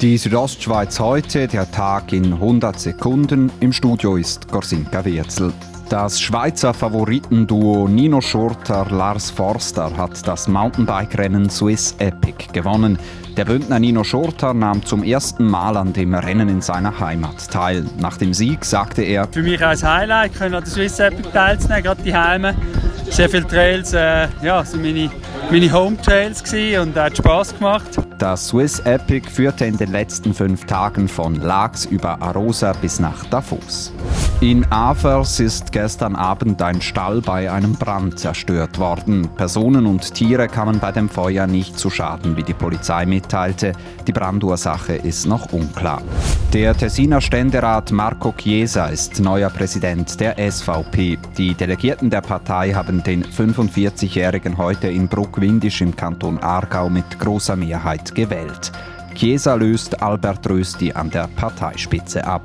Die 0.00 0.16
Südostschweiz 0.16 0.98
heute, 0.98 1.46
der 1.46 1.70
Tag 1.70 2.14
in 2.14 2.32
100 2.32 2.80
Sekunden. 2.80 3.52
Im 3.60 3.70
Studio 3.70 4.16
ist 4.16 4.48
Gorsinka 4.48 5.04
Wirzel. 5.04 5.52
Das 5.90 6.18
Schweizer 6.18 6.72
Favoritenduo 6.72 7.86
Nino 7.86 8.22
Schurter 8.22 8.86
Lars 8.90 9.30
Forster 9.30 9.94
hat 9.94 10.26
das 10.26 10.48
Mountainbike-Rennen 10.48 11.50
Swiss 11.50 11.94
Epic 11.98 12.46
gewonnen. 12.54 12.98
Der 13.36 13.44
Bündner 13.44 13.78
Nino 13.78 14.02
Schurter 14.02 14.54
nahm 14.54 14.82
zum 14.86 15.02
ersten 15.02 15.44
Mal 15.44 15.76
an 15.76 15.92
dem 15.92 16.14
Rennen 16.14 16.48
in 16.48 16.62
seiner 16.62 16.98
Heimat 16.98 17.50
teil. 17.50 17.84
Nach 17.98 18.16
dem 18.16 18.32
Sieg 18.32 18.64
sagte 18.64 19.02
er: 19.02 19.28
Für 19.30 19.42
mich 19.42 19.62
als 19.62 19.82
Highlight 19.82 20.34
können 20.34 20.54
an 20.54 20.64
der 20.64 20.72
Swiss 20.72 20.98
Epic 20.98 21.28
teilzunehmen, 21.30 21.82
gerade 21.82 22.02
die 22.02 22.16
Heime. 22.16 22.54
Sehr 23.10 23.28
viele 23.28 23.46
Trails, 23.46 23.92
äh, 23.92 24.28
ja, 24.42 24.64
sind 24.64 24.80
meine, 24.80 25.10
meine 25.50 25.72
Home 25.72 25.96
Trails 26.00 26.44
und 26.80 26.94
hat 26.96 27.16
Spaß 27.16 27.56
gemacht. 27.58 27.90
Das 28.18 28.48
Swiss 28.48 28.78
Epic 28.80 29.28
führte 29.28 29.64
in 29.64 29.76
den 29.76 29.90
letzten 29.90 30.32
fünf 30.32 30.64
Tagen 30.64 31.08
von 31.08 31.34
Lax 31.34 31.86
über 31.86 32.22
Arosa 32.22 32.72
bis 32.80 33.00
nach 33.00 33.24
Davos. 33.26 33.92
In 34.40 34.64
Avers 34.72 35.38
ist 35.38 35.70
gestern 35.70 36.16
Abend 36.16 36.62
ein 36.62 36.80
Stall 36.80 37.20
bei 37.20 37.52
einem 37.52 37.74
Brand 37.74 38.18
zerstört 38.18 38.78
worden. 38.78 39.28
Personen 39.36 39.84
und 39.84 40.14
Tiere 40.14 40.48
kamen 40.48 40.78
bei 40.78 40.92
dem 40.92 41.10
Feuer 41.10 41.46
nicht 41.46 41.78
zu 41.78 41.90
Schaden, 41.90 42.38
wie 42.38 42.42
die 42.42 42.54
Polizei 42.54 43.04
mitteilte. 43.04 43.74
Die 44.06 44.12
Brandursache 44.12 44.94
ist 44.94 45.26
noch 45.26 45.52
unklar. 45.52 46.00
Der 46.54 46.74
Tessiner 46.74 47.20
Ständerat 47.20 47.92
Marco 47.92 48.32
Chiesa 48.32 48.86
ist 48.86 49.20
neuer 49.20 49.50
Präsident 49.50 50.18
der 50.18 50.36
SVP. 50.50 51.18
Die 51.36 51.52
Delegierten 51.52 52.08
der 52.08 52.22
Partei 52.22 52.72
haben 52.72 53.02
den 53.02 53.22
45-Jährigen 53.22 54.56
heute 54.56 54.88
in 54.88 55.06
Bruckwindisch 55.06 55.82
im 55.82 55.94
Kanton 55.94 56.38
Aargau 56.38 56.88
mit 56.88 57.18
großer 57.18 57.56
Mehrheit 57.56 58.14
gewählt. 58.14 58.72
Chiesa 59.14 59.54
löst 59.54 60.02
Albert 60.02 60.48
Rösti 60.48 60.92
an 60.92 61.10
der 61.10 61.28
Parteispitze 61.36 62.24
ab. 62.24 62.42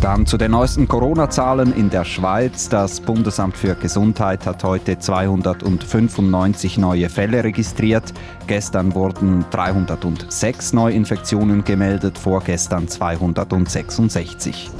Dann 0.00 0.26
zu 0.26 0.36
den 0.36 0.50
neuesten 0.50 0.88
Corona-Zahlen 0.88 1.72
in 1.74 1.88
der 1.88 2.04
Schweiz. 2.04 2.68
Das 2.68 3.00
Bundesamt 3.00 3.56
für 3.56 3.74
Gesundheit 3.76 4.46
hat 4.46 4.64
heute 4.64 4.98
295 4.98 6.78
neue 6.78 7.08
Fälle 7.08 7.44
registriert. 7.44 8.12
Gestern 8.46 8.94
wurden 8.94 9.44
306 9.50 10.72
Neuinfektionen 10.72 11.62
gemeldet, 11.62 12.18
vorgestern 12.18 12.88
266. 12.88 14.70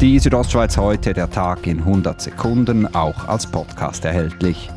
Die 0.00 0.18
Südostschweiz 0.18 0.78
heute, 0.78 1.12
der 1.12 1.30
Tag 1.30 1.66
in 1.66 1.80
100 1.80 2.20
Sekunden, 2.20 2.86
auch 2.94 3.28
als 3.28 3.46
Podcast 3.46 4.06
erhältlich. 4.06 4.70